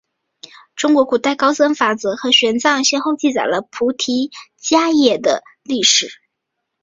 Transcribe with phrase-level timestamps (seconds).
[0.75, 6.07] 中国古代高僧法显和玄奘先后记载了菩提伽耶的历史。